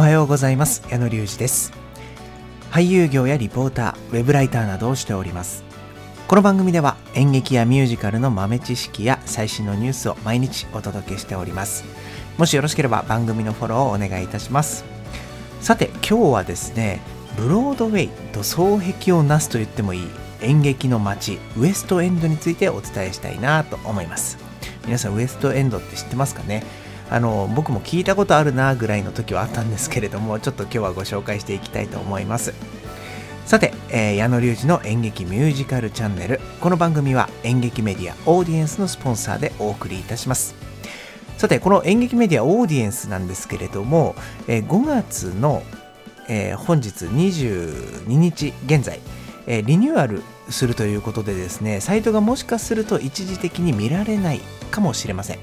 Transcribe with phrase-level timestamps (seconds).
[0.00, 0.82] おはようございます。
[0.90, 1.74] 矢野隆二です。
[2.70, 5.62] 俳優業やリポーターウェブライターなどをしております。
[6.26, 11.84] この番組では演劇やミュージカルの豆知識や最新のニュースを毎日お届けしております。
[12.38, 14.86] もしよろしければ番組のフォローをお願いいたします。
[15.60, 17.02] さて今日はですね
[17.36, 20.06] ブロードウェイと双璧をなすと言ってもいい
[20.40, 24.38] 演劇の街ウエストエンドについてお伝えしたいなと思います。
[24.86, 26.64] 皆さんウエストエンドって知ってますかね？
[27.10, 32.54] あの僕も聞いたことあるなぐらいの時はあったんですけれどもちょっと今日はご紹介していきたいと思います。
[33.46, 36.40] さて、えー、矢野隆二の演劇ミュージカルチャンネル。
[36.60, 40.54] この番組は演劇メディアオーディエンスのスポンサーでお送りいたします。
[41.36, 44.14] さてこの演劇メディアオーディエンスなんですけれども、
[44.46, 45.64] えー、5月の、
[46.28, 49.00] えー、本日22日現在、
[49.52, 54.40] えリニューアルするということでですねサイトがもしかすると一時的に見られない
[54.70, 55.38] かもしれません。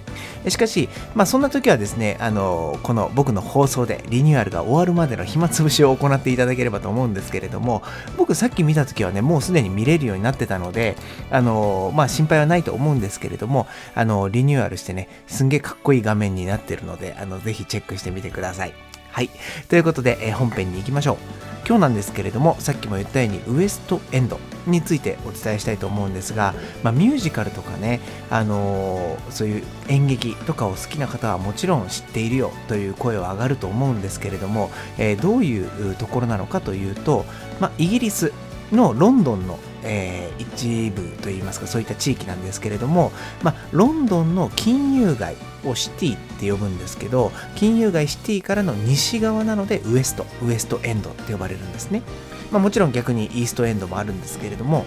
[0.48, 7.84] しかし、まあ、そんな時はですねあのこの僕の放送でリニューアルが終わるまでの暇つぶしを行っていただければと思うんですけれども
[8.16, 10.96] 僕さっき見た時はねもうすでに見れるようになってたので
[11.30, 18.87] あの、まあ、心配はないと思うんですけれどもあのリニューアルしてねすんげえかっこいい画面になってるのであのぜひチェックしてみてください。
[19.18, 19.32] はい。
[19.68, 21.18] ということで、え本編に行きましょう。
[21.68, 37.26] 今日なんですけれどもさっきも言ったようにウエストエンドについてお伝えしたいと思うんですが、まあ、ミュージカルとかね、あのー、そういう演劇とかを好きな方はもちろん知っているよという声は上がると思うんですけれども、えー、どういうところなのかというと、
[37.60, 38.32] まあ、イギリス
[38.72, 43.12] のロンドンの、えー、一部といいますかそういった地域なんですけれども、
[43.44, 52.02] まあ、ロンドンの金融街をシティって呼ぶんですけど金融街シティからの西側なのでウエストウエストエンドって呼ばれるんですね、
[52.52, 54.86] まあ、もちろん逆にイーストエンドもあるんですけれども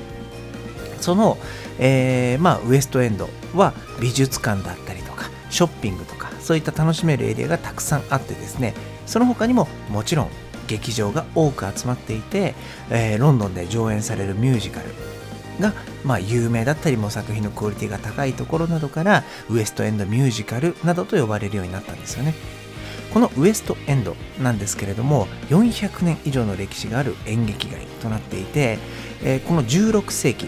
[1.00, 1.38] その、
[1.78, 8.74] えー、まあ、ウエストエンドは美術館だったりとかショッピングとかそういった楽しめるエリアがたくさんあってですね
[9.06, 10.30] その他にももちろん
[10.70, 12.54] 劇場が多く集まっていて、
[12.90, 14.86] えー、ロンドンで上演されるミュージカル
[15.60, 22.34] が、まあ、有名だったりも作品のクオリティが高いところなどからウエストエンドミュージカルなどと呼ばれるようになったんですよね。
[23.12, 28.78] このウエストエンドなんですけれども400年以上の歴史がある演劇街となっていて、
[29.24, 30.46] えー、この16世紀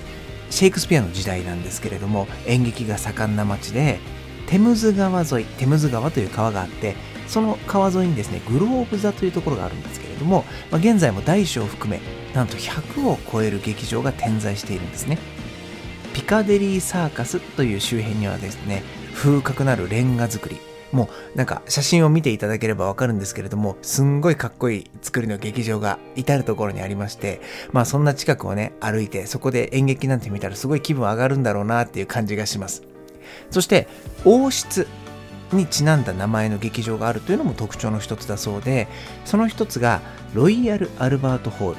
[0.51, 3.99] シェイクスピアの時代なんですけれども演劇が盛んな町で
[4.47, 6.95] テムズ川沿いテムズ川という川があって
[7.27, 12.01] その川沿いにですねグローブ座というところがあるんですども、まあ、現在も大小含め
[12.35, 15.19] なんと100を超える劇場が点在しているんですね。
[16.15, 18.83] ピカデリーサーカスという周辺にはですね
[19.15, 20.57] 風格なるレンガ造り。
[20.93, 27.41] もうなんか写真を見ていただければわかるんですけれどもすんごいかっこいい作りの劇場が至る所にありまして
[27.73, 32.83] まあそんな近くをね歩いてそこで演劇なんて見たらすごい気分上がるんだろうなっていう感じがします。
[33.51, 33.89] そして
[34.27, 34.87] 王室。
[35.57, 38.89] にちなんだ名前の劇場があるというのも特徴の一つだそうで
[39.25, 40.01] その一つが
[40.35, 41.77] ロイヤル・アルバート・ホール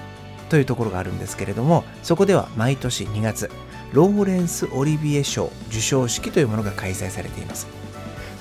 [0.50, 3.50] というところがあるんですけれどもそこでは毎年2月
[3.94, 7.68] ローレンス・オリビエ賞授賞式というものが開催されています。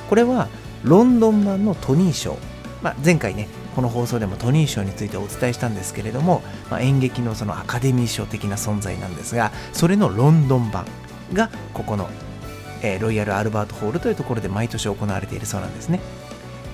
[0.09, 0.49] これは
[0.83, 2.37] ロンドン版のトニー賞、
[2.83, 10.85] まあ、前回ねこの放送でもトニー賞についてお伝えしたんですけれども、まあ、演劇のそのアカデミー賞的な存在なんですがそれのロンドン版
[11.33, 12.11] がここの、
[12.83, 16.01] え、ロイヤル・アルバート・ホールというところで毎年行われているそうなんですね。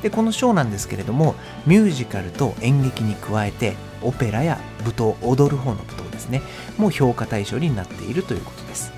[0.02, 1.34] でこのショーなんですけれども
[1.66, 6.42] ミュージカルと演劇に加えてオペラや舞踏踊る方の舞踏ですね。
[6.76, 8.92] も評価対象になっているということです。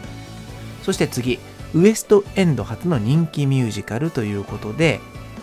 [0.82, 1.38] そして次
[1.74, 5.00] ウエストエンド初の人気ミュージカルということで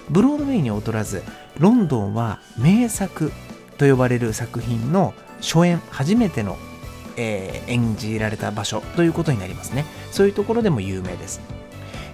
[0.10, 1.24] ブロードウェイに劣らず
[1.58, 3.32] ロンドンは名作
[3.78, 6.58] と呼ばれる作品の初演初めての、
[7.18, 9.86] えー、演じられた場所ということになりますね。
[10.12, 11.42] そういうところでも有名です。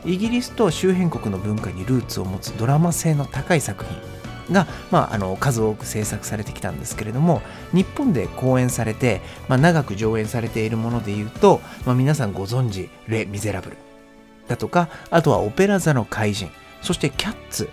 [0.05, 7.41] イギリスと周辺国の文化にルーツを持つドラマ性の高い作品が、まあ、あの数多く制作されてきたんですけれども
[7.71, 13.77] 日本で公演されて、まあ、長く上演されているものでいうと、まあ、皆さんご存知「レ・ミゼラブル」
[14.49, 16.49] だとかあとは「オペラ座の怪人」
[16.83, 17.69] そして「キャッツ」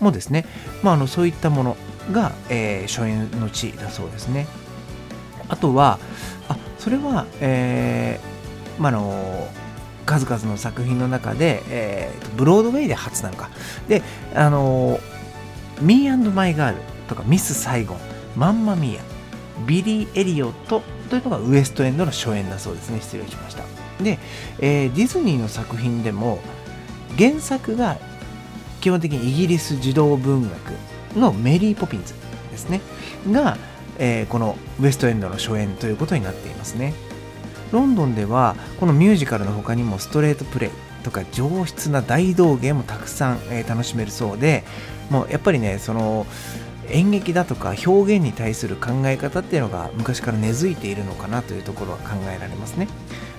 [0.00, 0.46] もですね、
[0.82, 1.76] まあ、あのそういったもの
[2.12, 4.46] が、えー、初演の地だそうですね。
[5.48, 5.98] あとは
[6.78, 8.38] それは、えー
[8.78, 9.48] まあの
[10.06, 13.50] 数々の作品の中で、えー、ブロードウェイで初なのか。
[13.88, 14.02] で
[14.34, 15.00] あの
[15.82, 16.76] 「Me and My Girl」
[17.08, 17.98] とか「ミス・サイゴン」
[18.34, 19.02] 「マンマ・ミーア」
[19.66, 23.00] 「ビリー・エリオット」というのがウエストエンドの初演だそうですね。
[23.02, 23.64] 失礼しました。
[24.02, 24.18] で、
[24.60, 26.38] えー、ディズニーの作品でも
[27.18, 27.98] 原作が
[28.80, 30.54] 基本的にイギリス児童文学
[31.18, 32.14] のメリー・ポピンズ
[32.50, 32.80] ですね。
[33.30, 33.58] が、
[33.98, 36.94] えー、このウエストエンドの初演ということになっていますね
[37.72, 40.70] ロンドンではこのミュージカルの他にもストレートプレイ
[41.04, 44.64] とか上質な大道芸もたくさん、えー、楽しめるそうで
[45.10, 46.26] もうやっぱりねその
[46.90, 52.88] 演劇だとか表現に対する考え方っていうのが昔から根付いているのかなというところは考えられますね。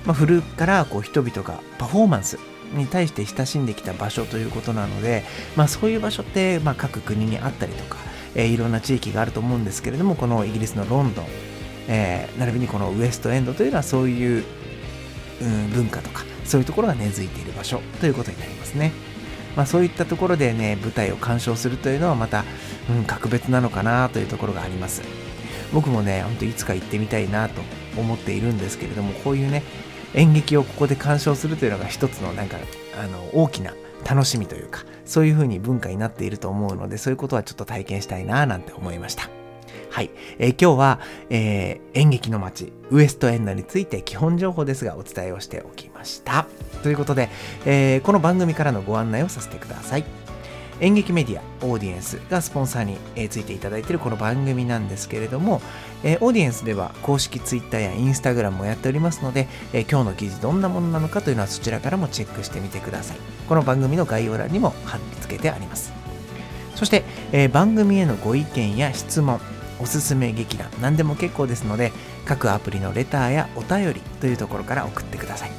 [0.06, 2.38] まあ、古くからこう人々がパフォーマンス
[2.74, 5.24] に対して親しんできた場所ということなので、
[5.56, 7.98] まあ、そういう場所ってま各国にあったりとか、
[8.36, 11.26] え、いろんな地域があると思うんですけれどもこのイギリスのロンドン、
[11.88, 14.44] え、並びにこのウエストエンドというのはそういう、
[15.42, 18.92] うん、文化とかそういうところが根付いている場所ということになりますね。
[19.56, 22.46] まあ、そういったところでね舞台を鑑賞するというのはまた、
[22.90, 25.02] うん、格別なのかなというところがあります
[25.74, 27.62] 僕もねほんといつか行ってみたいなと
[27.98, 29.64] 思っているんですけれどもこういうね
[30.14, 32.58] 演劇をここで鑑賞するというのが一つのなんか
[33.00, 33.74] あの大きな
[34.08, 39.30] 楽しみというかそういう風に文化になっていると思うのでそういうことはちょっと体験したいななんて思いました。
[39.92, 41.00] はい、えー、今日は、
[41.30, 46.48] えー、演劇の街ウエストエンドについて基本情報ですがお伝えをしておきました。
[46.84, 47.30] ということで、
[47.66, 50.19] えー、この番組からのご案内をさせてください。
[50.82, 55.62] 演劇メディアオーディエンスがスポンサーに、えー、ついていただいているこの番組なんですけれども、
[56.04, 63.18] えー、オーディエンスでは公式 Twitter や Instagram もやっておりますので、えー、今日の記事どんなものなのかというのはそちらからもチェックしてみてください。
[63.48, 65.92] この番組の概要欄にも貼り付けてあります。
[66.76, 67.04] そして、
[67.34, 69.42] えー、番組へのご意見や質問
[69.82, 71.92] おすすめ劇団何でも結構ですので
[72.26, 75.52] 各アプリのレターやお便りというところから送ってください、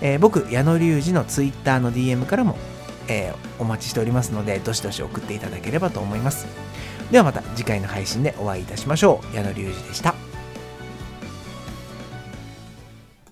[0.00, 2.56] えー、僕矢野隆二の Twitter の DM からも
[3.08, 6.46] えー、お待ちしておりますので、どしどし送っていただければと思います。
[7.10, 9.36] ではまた次回の配信でお会いいたしましょう。
[9.36, 10.21] 矢野隆二でした。